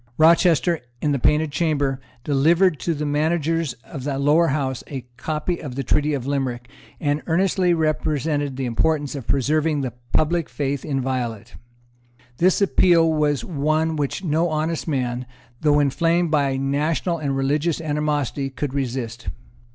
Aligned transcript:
Rochester, 0.17 0.79
in 0.99 1.11
the 1.11 1.19
Painted 1.19 1.51
Chamber, 1.51 2.01
delivered 2.23 2.79
to 2.79 2.95
the 2.95 3.05
managers 3.05 3.73
of 3.83 4.03
the 4.03 4.17
Lower 4.17 4.47
House 4.47 4.83
a 4.87 5.05
copy 5.15 5.59
of 5.61 5.75
the 5.75 5.83
Treaty 5.83 6.15
of 6.15 6.25
Limerick, 6.25 6.67
and 6.99 7.21
earnestly 7.27 7.75
represented 7.75 8.57
the 8.57 8.65
importance 8.65 9.13
of 9.13 9.27
preserving 9.27 9.81
the 9.81 9.93
public 10.11 10.49
faith 10.49 10.83
inviolate. 10.83 11.53
This 12.37 12.63
appeal 12.63 13.13
was 13.13 13.45
one 13.45 13.95
which 13.95 14.23
no 14.23 14.49
honest 14.49 14.87
man, 14.87 15.27
though 15.61 15.79
inflamed 15.79 16.31
by 16.31 16.57
national 16.57 17.19
and 17.19 17.37
religious 17.37 17.79
animosity, 17.79 18.49
could 18.49 18.73
resist. 18.73 19.27